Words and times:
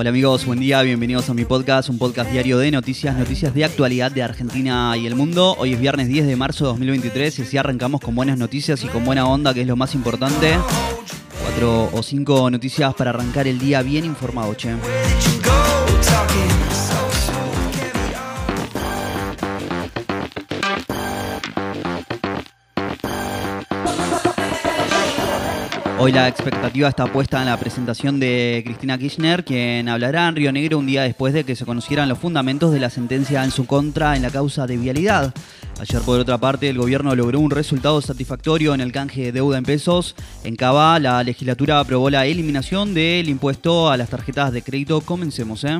Hola 0.00 0.10
amigos, 0.10 0.46
buen 0.46 0.60
día, 0.60 0.80
bienvenidos 0.82 1.28
a 1.28 1.34
mi 1.34 1.44
podcast, 1.44 1.88
un 1.88 1.98
podcast 1.98 2.30
diario 2.30 2.56
de 2.58 2.70
noticias, 2.70 3.16
noticias 3.16 3.52
de 3.52 3.64
actualidad 3.64 4.12
de 4.12 4.22
Argentina 4.22 4.96
y 4.96 5.08
el 5.08 5.16
mundo. 5.16 5.56
Hoy 5.58 5.72
es 5.72 5.80
viernes 5.80 6.06
10 6.06 6.24
de 6.28 6.36
marzo 6.36 6.66
de 6.66 6.70
2023 6.70 7.40
y 7.40 7.42
así 7.42 7.58
arrancamos 7.58 8.00
con 8.00 8.14
buenas 8.14 8.38
noticias 8.38 8.84
y 8.84 8.86
con 8.86 9.04
buena 9.04 9.26
onda, 9.26 9.52
que 9.52 9.62
es 9.62 9.66
lo 9.66 9.74
más 9.74 9.96
importante. 9.96 10.56
Cuatro 11.42 11.90
o 11.92 12.00
cinco 12.04 12.48
noticias 12.48 12.94
para 12.94 13.10
arrancar 13.10 13.48
el 13.48 13.58
día 13.58 13.82
bien 13.82 14.04
informado, 14.04 14.54
che. 14.54 14.70
Hoy 26.00 26.12
la 26.12 26.28
expectativa 26.28 26.88
está 26.88 27.12
puesta 27.12 27.40
en 27.40 27.46
la 27.46 27.58
presentación 27.58 28.20
de 28.20 28.62
Cristina 28.64 28.96
Kirchner, 28.96 29.44
quien 29.44 29.88
hablará 29.88 30.28
en 30.28 30.36
Río 30.36 30.52
Negro 30.52 30.78
un 30.78 30.86
día 30.86 31.02
después 31.02 31.34
de 31.34 31.42
que 31.42 31.56
se 31.56 31.66
conocieran 31.66 32.08
los 32.08 32.18
fundamentos 32.18 32.72
de 32.72 32.78
la 32.78 32.88
sentencia 32.88 33.42
en 33.42 33.50
su 33.50 33.66
contra 33.66 34.14
en 34.14 34.22
la 34.22 34.30
causa 34.30 34.68
de 34.68 34.76
vialidad. 34.76 35.34
Ayer, 35.80 36.00
por 36.02 36.20
otra 36.20 36.38
parte, 36.38 36.68
el 36.68 36.78
gobierno 36.78 37.16
logró 37.16 37.40
un 37.40 37.50
resultado 37.50 38.00
satisfactorio 38.00 38.74
en 38.74 38.80
el 38.80 38.92
canje 38.92 39.22
de 39.22 39.32
deuda 39.32 39.58
en 39.58 39.64
pesos. 39.64 40.14
En 40.44 40.54
Cava, 40.54 41.00
la 41.00 41.24
legislatura 41.24 41.80
aprobó 41.80 42.10
la 42.10 42.26
eliminación 42.26 42.94
del 42.94 43.28
impuesto 43.28 43.90
a 43.90 43.96
las 43.96 44.08
tarjetas 44.08 44.52
de 44.52 44.62
crédito. 44.62 45.00
Comencemos, 45.00 45.64
¿eh? 45.64 45.78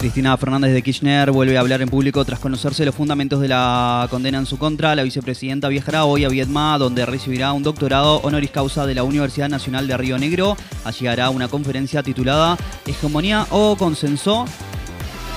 Cristina 0.00 0.34
Fernández 0.38 0.72
de 0.72 0.80
Kirchner 0.80 1.30
vuelve 1.30 1.58
a 1.58 1.60
hablar 1.60 1.82
en 1.82 1.90
público 1.90 2.24
tras 2.24 2.40
conocerse 2.40 2.86
los 2.86 2.94
fundamentos 2.94 3.38
de 3.38 3.48
la 3.48 4.08
condena 4.08 4.38
en 4.38 4.46
su 4.46 4.56
contra. 4.56 4.96
La 4.96 5.02
vicepresidenta 5.02 5.68
viajará 5.68 6.06
hoy 6.06 6.24
a 6.24 6.30
Vietnam, 6.30 6.78
donde 6.78 7.04
recibirá 7.04 7.52
un 7.52 7.62
doctorado 7.62 8.16
honoris 8.22 8.50
causa 8.50 8.86
de 8.86 8.94
la 8.94 9.02
Universidad 9.02 9.50
Nacional 9.50 9.86
de 9.86 9.98
Río 9.98 10.16
Negro. 10.16 10.56
Allí 10.86 11.06
hará 11.06 11.28
una 11.28 11.48
conferencia 11.48 12.02
titulada 12.02 12.56
Hegemonía 12.86 13.46
o 13.50 13.76
Consenso. 13.76 14.46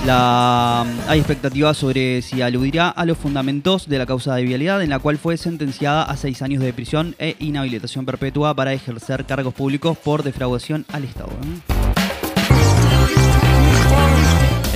La, 0.06 0.86
hay 1.08 1.18
expectativas 1.18 1.76
sobre 1.76 2.22
si 2.22 2.40
aludirá 2.40 2.88
a 2.88 3.04
los 3.04 3.18
fundamentos 3.18 3.86
de 3.86 3.98
la 3.98 4.06
causa 4.06 4.34
de 4.34 4.44
vialidad, 4.44 4.82
en 4.82 4.88
la 4.88 4.98
cual 4.98 5.18
fue 5.18 5.36
sentenciada 5.36 6.04
a 6.04 6.16
seis 6.16 6.40
años 6.40 6.62
de 6.62 6.72
prisión 6.72 7.14
e 7.18 7.36
inhabilitación 7.38 8.06
perpetua 8.06 8.54
para 8.54 8.72
ejercer 8.72 9.26
cargos 9.26 9.52
públicos 9.52 9.98
por 9.98 10.22
defraudación 10.22 10.86
al 10.90 11.04
Estado. 11.04 11.32
¿eh? 11.32 11.73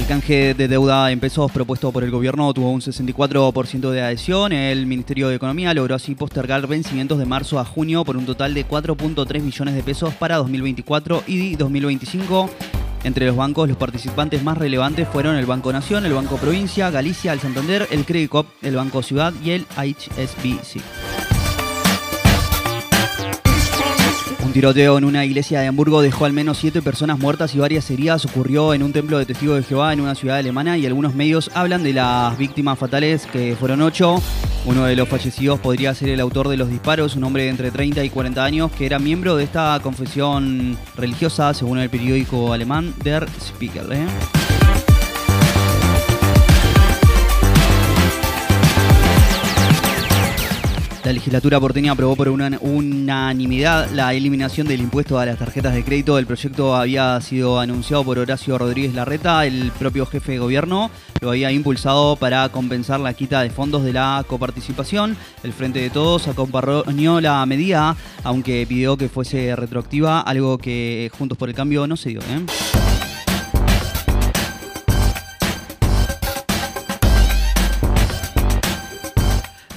Canje 0.09 0.55
de 0.55 0.69
deuda 0.69 1.13
en 1.13 1.21
pesos 1.21 1.53
propuesto 1.53 1.93
por 1.93 2.03
el 2.03 2.11
gobierno 2.11 2.55
tuvo 2.55 2.71
un 2.71 2.81
64% 2.81 3.91
de 3.91 4.01
adhesión. 4.01 4.55
El 4.55 4.87
Ministerio 4.87 5.29
de 5.29 5.35
Economía 5.37 5.75
logró 5.75 5.95
así 5.95 6.15
postergar 6.15 6.67
vencimientos 6.67 7.19
de 7.19 7.27
marzo 7.27 7.59
a 7.59 7.65
junio 7.67 8.07
por 8.07 8.17
un 8.17 8.25
total 8.25 8.55
de 8.55 8.67
4.3 8.67 9.43
millones 9.43 9.75
de 9.75 9.83
pesos 9.83 10.15
para 10.15 10.37
2024 10.37 11.25
y 11.27 11.57
2025. 11.57 12.49
Entre 13.05 13.27
los 13.27 13.37
bancos, 13.37 13.69
los 13.69 13.77
participantes 13.77 14.43
más 14.43 14.57
relevantes 14.57 15.07
fueron 15.09 15.37
el 15.37 15.45
Banco 15.45 15.71
Nación, 15.73 16.07
el 16.07 16.15
Banco 16.15 16.39
Provincia, 16.39 16.91
Galicia, 16.91 17.35
el 17.35 17.41
Santander, 17.41 17.87
el 17.91 18.07
Credit 18.07 18.33
el 18.63 18.77
Banco 18.77 19.03
Ciudad 19.03 19.35
y 19.45 19.51
el 19.51 19.67
HSBC. 19.77 20.98
Tiroteo 24.59 24.99
en 24.99 25.05
una 25.05 25.25
iglesia 25.25 25.61
de 25.61 25.69
Hamburgo 25.69 26.03
dejó 26.03 26.25
al 26.25 26.33
menos 26.33 26.59
siete 26.59 26.83
personas 26.83 27.21
muertas 27.21 27.55
y 27.55 27.59
varias 27.59 27.89
heridas. 27.93 28.25
Ocurrió 28.25 28.75
en 28.75 28.83
un 28.83 28.93
templo 28.93 29.17
de 29.17 29.25
testigos 29.25 29.57
de 29.57 29.63
Jehová 29.63 29.93
en 29.93 30.01
una 30.01 30.17
ciudad 30.17 30.39
alemana 30.39 30.77
y 30.77 30.85
algunos 30.85 31.15
medios 31.15 31.49
hablan 31.55 31.85
de 31.85 31.93
las 31.93 32.37
víctimas 32.37 32.77
fatales, 32.77 33.25
que 33.27 33.55
fueron 33.55 33.83
ocho. 33.83 34.21
Uno 34.65 34.85
de 34.87 34.97
los 34.97 35.09
fallecidos 35.09 35.61
podría 35.61 35.95
ser 35.95 36.09
el 36.09 36.19
autor 36.19 36.49
de 36.49 36.57
los 36.57 36.69
disparos, 36.69 37.15
un 37.15 37.23
hombre 37.23 37.45
de 37.45 37.51
entre 37.51 37.71
30 37.71 38.03
y 38.03 38.11
40 38.11 38.45
años 38.45 38.73
que 38.73 38.85
era 38.85 38.99
miembro 38.99 39.37
de 39.37 39.45
esta 39.45 39.79
confesión 39.81 40.77
religiosa, 40.97 41.55
según 41.55 41.79
el 41.79 41.89
periódico 41.89 42.53
alemán 42.53 42.93
Der 43.05 43.29
Spiegel. 43.41 43.93
¿eh? 43.93 44.48
La 51.09 51.15
legislatura 51.15 51.59
porteña 51.59 51.93
aprobó 51.93 52.17
por 52.17 52.29
una 52.29 52.59
unanimidad 52.61 53.91
la 53.93 54.13
eliminación 54.13 54.69
del 54.69 54.83
impuesto 54.83 55.19
a 55.19 55.25
las 55.25 55.39
tarjetas 55.39 55.73
de 55.73 55.83
crédito. 55.83 56.19
El 56.19 56.27
proyecto 56.27 56.77
había 56.77 57.19
sido 57.23 57.61
anunciado 57.61 58.05
por 58.05 58.19
Horacio 58.19 58.59
Rodríguez 58.59 58.93
Larreta, 58.93 59.47
el 59.47 59.73
propio 59.79 60.05
jefe 60.05 60.33
de 60.33 60.39
gobierno. 60.39 60.91
Lo 61.23 61.31
había 61.31 61.51
impulsado 61.51 62.17
para 62.17 62.47
compensar 62.51 63.01
la 63.01 63.15
quita 63.15 63.41
de 63.41 63.49
fondos 63.49 63.85
de 63.85 63.95
la 63.95 64.23
coparticipación. 64.29 65.17
El 65.43 65.55
Frente 65.55 65.79
de 65.79 65.89
Todos 65.89 66.29
acompañó 66.29 67.23
la 67.23 67.47
medida, 67.47 67.97
aunque 68.23 68.67
pidió 68.69 68.99
que 68.99 69.09
fuese 69.09 69.57
retroactiva, 69.57 70.21
algo 70.21 70.59
que 70.59 71.11
Juntos 71.17 71.39
por 71.39 71.49
el 71.49 71.55
Cambio 71.55 71.87
no 71.87 71.97
se 71.97 72.11
dio. 72.11 72.21
¿eh? 72.21 72.68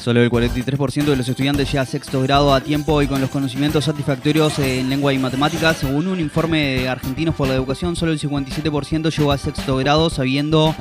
Solo 0.02 0.24
el 0.24 0.32
43% 0.32 1.04
de 1.06 1.16
los 1.16 1.30
estudiantes 1.30 1.72
llega 1.72 1.84
a 1.84 1.86
sexto 1.86 2.22
grado 2.24 2.56
a 2.56 2.62
tiempo 2.62 3.04
y 3.04 3.08
con 3.08 3.22
los 3.22 3.30
conocimientos 3.30 3.86
satisfactorios 3.86 4.58
en 4.58 4.90
lengua 4.90 5.14
y 5.14 5.20
matemáticas. 5.20 5.78
Según 5.78 6.08
un 6.08 6.20
informe 6.20 6.80
de 6.80 6.90
Argentinos 6.90 7.36
por 7.36 7.48
la 7.48 7.54
Educación, 7.54 7.96
solo 7.96 8.12
el 8.12 8.20
57% 8.20 9.16
llegó 9.16 9.32
a 9.32 9.38
sexto 9.38 9.78
grado 9.78 10.10
sabiendo 10.10 10.74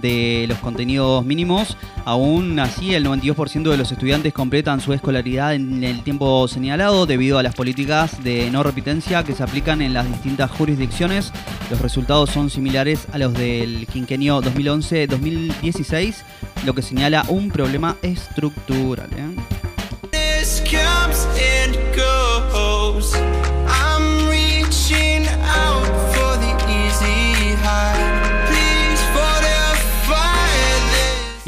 de 0.00 0.46
los 0.48 0.58
contenidos 0.58 1.24
mínimos. 1.24 1.76
Aún 2.04 2.58
así, 2.60 2.94
el 2.94 3.04
92% 3.04 3.68
de 3.68 3.76
los 3.76 3.90
estudiantes 3.90 4.32
completan 4.32 4.80
su 4.80 4.92
escolaridad 4.92 5.54
en 5.54 5.82
el 5.82 6.02
tiempo 6.04 6.46
señalado 6.46 7.04
debido 7.04 7.38
a 7.38 7.42
las 7.42 7.56
políticas 7.56 8.22
de 8.22 8.48
no 8.52 8.62
repitencia 8.62 9.24
que 9.24 9.34
se 9.34 9.42
aplican 9.42 9.82
en 9.82 9.92
las 9.92 10.06
distintas 10.06 10.52
jurisdicciones. 10.52 11.32
Los 11.68 11.80
resultados 11.80 12.30
son 12.30 12.48
similares 12.48 13.08
a 13.12 13.18
los 13.18 13.34
del 13.34 13.88
quinquenio 13.88 14.40
2011-2016, 14.40 16.14
lo 16.64 16.74
que 16.74 16.82
señala 16.82 17.24
un 17.28 17.50
problema 17.50 17.96
estructural. 18.02 19.08
¿eh? 19.16 19.34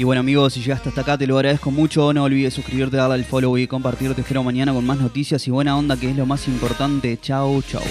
Y 0.00 0.04
bueno 0.04 0.20
amigos, 0.20 0.54
si 0.54 0.62
llegaste 0.62 0.88
hasta 0.88 1.02
acá 1.02 1.18
te 1.18 1.26
lo 1.26 1.36
agradezco 1.36 1.70
mucho. 1.70 2.14
No 2.14 2.24
olvides 2.24 2.54
suscribirte, 2.54 2.96
darle 2.96 3.16
al 3.16 3.26
follow 3.26 3.58
y 3.58 3.66
compartir. 3.66 4.14
Te 4.14 4.22
espero 4.22 4.42
mañana 4.42 4.72
con 4.72 4.86
más 4.86 4.98
noticias 4.98 5.46
y 5.46 5.50
buena 5.50 5.76
onda, 5.76 5.94
que 5.94 6.08
es 6.08 6.16
lo 6.16 6.24
más 6.24 6.48
importante. 6.48 7.18
Chau, 7.20 7.60
chau. 7.60 7.82